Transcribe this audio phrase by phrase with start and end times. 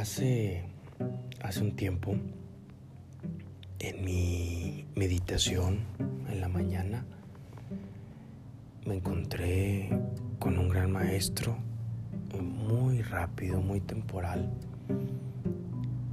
[0.00, 0.62] Hace,
[1.42, 2.16] hace un tiempo,
[3.80, 5.80] en mi meditación
[6.26, 7.04] en la mañana,
[8.86, 9.90] me encontré
[10.38, 11.58] con un gran maestro,
[12.40, 14.50] muy rápido, muy temporal,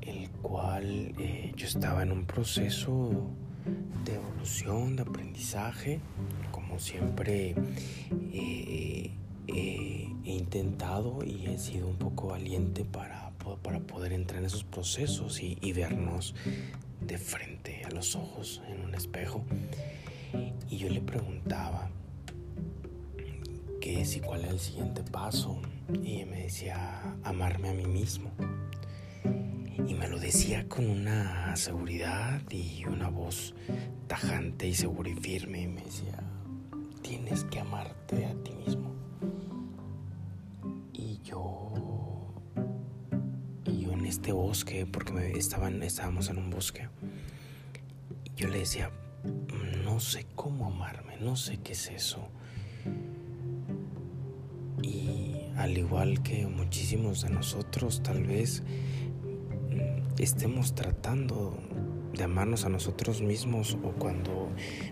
[0.00, 3.30] el cual eh, yo estaba en un proceso
[4.04, 6.00] de evolución, de aprendizaje,
[6.50, 7.54] como siempre
[8.32, 9.12] eh,
[9.48, 15.40] he intentado y he sido un poco valiente para para poder entrar en esos procesos
[15.42, 16.34] y, vernos
[17.00, 19.44] de frente a los ojos en un espejo.
[20.68, 21.90] Y yo le preguntaba
[23.80, 25.60] qué es y cuál era el siguiente paso.
[26.02, 28.30] Y me decía amarme a mí mismo.
[29.86, 33.54] Y me lo decía con una seguridad y una voz
[34.06, 35.62] tajante y segura y firme.
[35.62, 36.22] Y me decía,
[37.00, 38.97] tienes que amarte a ti mismo.
[44.08, 46.88] Este bosque, porque me estaban, estábamos en un bosque.
[48.36, 48.90] yo le decía,
[49.84, 52.28] no sé cómo amarme, no sé qué es eso.
[54.82, 58.62] Y al igual que muchísimos de nosotros, tal vez
[59.70, 61.58] mm, estemos tratando
[62.12, 64.50] de amarnos a nosotros mismos o cuando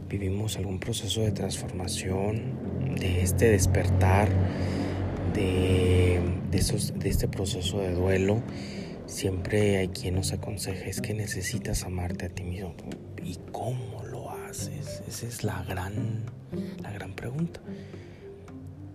[0.08, 4.28] vivimos algún proceso de transformación, de este despertar,
[5.40, 6.20] de,
[6.50, 8.42] de, este proceso de duelo,
[9.06, 12.74] Siempre hay quien nos aconseja es que necesitas amarte a ti mismo.
[13.22, 15.00] ¿Y cómo lo haces?
[15.06, 16.24] Esa es la gran,
[16.82, 17.60] la gran pregunta.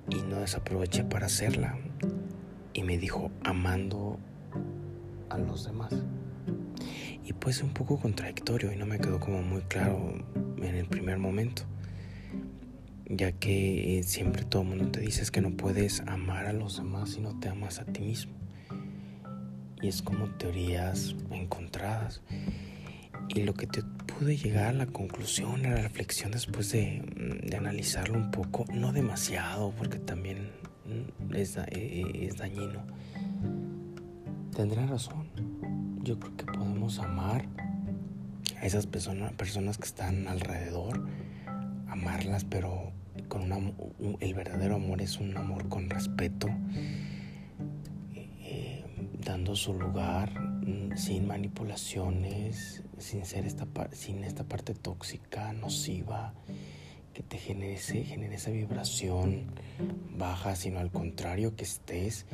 [0.10, 1.78] Y no desaproveché para hacerla.
[2.74, 4.20] Y me dijo, amando
[5.30, 5.94] a los demás.
[7.24, 10.14] Y pues un poco contradictorio y no me quedó como muy claro
[10.58, 11.64] en el primer momento.
[13.14, 17.12] Ya que eh, siempre todo mundo te dice que no puedes amar a los demás
[17.12, 18.42] si no te amas a ti mismo
[19.82, 22.22] y es como teorías encontradas.
[23.28, 27.02] Y lo que te pude llegar a la conclusión, a la reflexión después de,
[27.44, 30.52] de analizarlo un poco, no demasiado, porque también
[31.34, 32.86] es, e, e, es dañino.
[34.56, 35.28] Tendrá razón.
[36.04, 37.48] Yo creo que podemos amar
[38.60, 41.08] a esas personas, personas que están alrededor,
[41.88, 42.92] amarlas, pero
[43.28, 43.74] con una,
[44.20, 46.50] el verdadero amor es un amor con respeto
[49.24, 56.34] dando su lugar mm, sin manipulaciones, sin ser esta, sin esta parte tóxica, nociva,
[57.14, 59.52] que te genere, genere esa vibración
[60.18, 62.26] baja, sino al contrario, que estés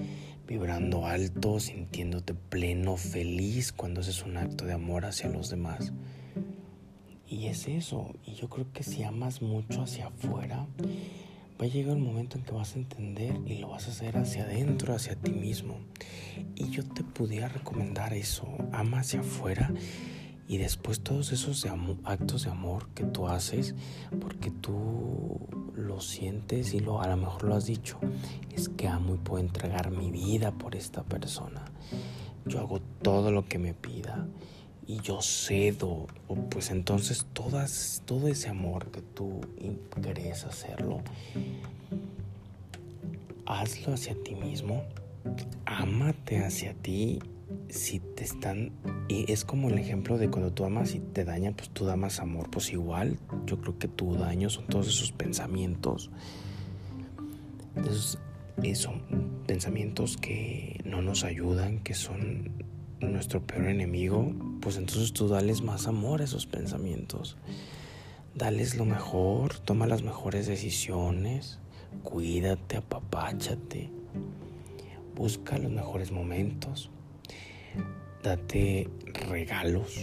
[0.48, 5.94] vibrando alto, sintiéndote pleno, feliz cuando haces un acto de amor hacia los demás.
[7.28, 10.66] Y es eso, y yo creo que si amas mucho hacia afuera,
[11.60, 14.18] va a llegar el momento en que vas a entender y lo vas a hacer
[14.18, 15.78] hacia adentro, hacia ti mismo.
[16.56, 19.74] Y yo te pudiera recomendar eso, ama hacia afuera
[20.48, 21.68] y después todos esos
[22.06, 23.76] actos de amor que tú haces,
[24.22, 25.40] porque tú
[25.76, 28.00] lo sientes y lo, a lo mejor lo has dicho,
[28.56, 31.66] es que amo y puedo entregar mi vida por esta persona.
[32.46, 34.26] Yo hago todo lo que me pida
[34.88, 36.08] y yo cedo,
[36.50, 39.42] pues entonces todas, todo ese amor que tú
[40.02, 41.02] querés hacerlo,
[43.46, 44.84] hazlo hacia ti mismo,
[45.66, 47.20] ámate hacia ti.
[47.70, 48.72] Si te están,
[49.10, 51.98] y es como el ejemplo de cuando tú amas y te dañan, pues tú da
[51.98, 56.10] más amor, pues igual, yo creo que tu daño son todos esos pensamientos,
[57.78, 58.20] esos,
[58.64, 58.94] esos
[59.46, 62.52] pensamientos que no nos ayudan, que son
[63.00, 67.38] nuestro peor enemigo, pues entonces tú dales más amor a esos pensamientos.
[68.36, 71.60] Dales lo mejor, toma las mejores decisiones,
[72.04, 73.90] cuídate, apapáchate,
[75.16, 76.92] busca los mejores momentos,
[78.24, 78.90] date
[79.30, 79.98] regalos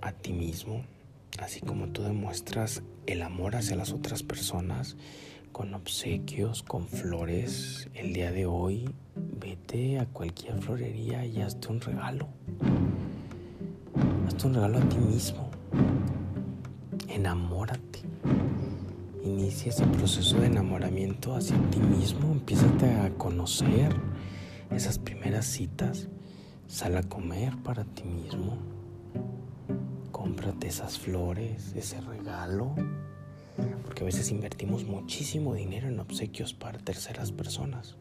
[0.00, 0.84] a ti mismo,
[1.38, 4.96] así como tú demuestras el amor hacia las otras personas
[5.52, 7.88] con obsequios, con flores.
[7.94, 8.88] El día de hoy
[9.42, 12.28] vete a cualquier florería y hazte un regalo.
[14.26, 15.50] Hazte un regalo a ti mismo.
[17.08, 18.00] Enamórate.
[19.24, 22.30] Inicia ese proceso de enamoramiento hacia ti mismo.
[22.32, 23.92] Empiezate a conocer
[24.70, 26.08] esas primeras citas.
[26.68, 28.58] Sal a comer para ti mismo.
[30.12, 32.74] Cómprate esas flores, ese regalo
[33.84, 37.96] porque a veces invertimos muchísimo dinero en obsequios para terceras personas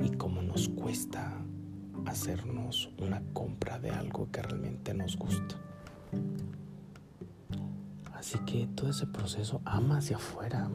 [0.00, 1.32] y como nos cuesta
[2.06, 5.56] hacernos una compra de algo que realmente nos gusta.
[8.14, 10.70] Así que todo ese proceso ama hacia afuera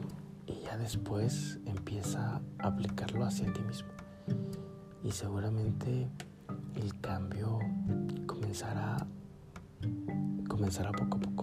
[0.46, 3.88] y ya después empieza a aplicarlo hacia ti mismo.
[5.02, 6.08] Y seguramente
[6.76, 7.58] el cambio
[8.26, 9.06] comenzará,
[10.48, 11.39] comenzará poco a poco.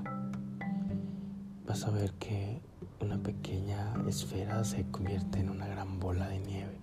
[1.67, 2.61] Vas a ver que
[3.01, 6.77] una pequeña esfera se convierte en una gran bola de nieve.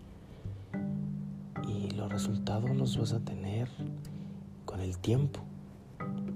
[1.67, 3.71] Y los resultados los vas a tener
[4.67, 5.41] con el tiempo.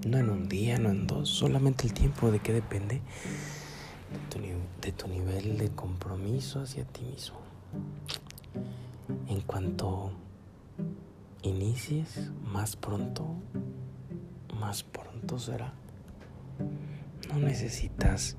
[0.07, 2.31] No en un día, no en dos, solamente el tiempo.
[2.31, 3.03] ¿De qué depende?
[4.81, 7.37] De tu, nivel de compromiso hacia ti mismo.
[9.27, 10.11] En cuanto
[11.43, 13.27] inicies, más pronto,
[14.59, 15.71] más pronto será.
[17.29, 18.37] No necesitas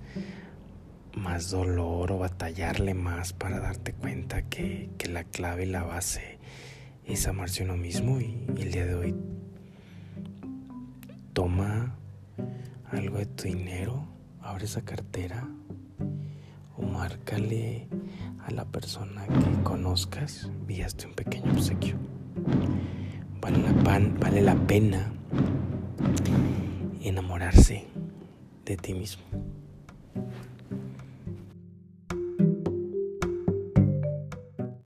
[1.17, 6.39] más dolor o batallarle más para darte cuenta que, la clave y la base
[7.05, 9.15] es amarse uno mismo y el día de hoy
[11.33, 11.97] toma
[12.91, 14.07] algo de tu dinero,
[14.41, 15.49] abre esa cartera
[16.77, 17.89] o márcale
[18.47, 21.97] a la persona que conozcas, enviaste un pequeño obsequio.
[23.41, 25.13] Vale la, pan, vale la pena
[27.03, 27.90] enamorarse
[28.71, 29.23] de ti mismo.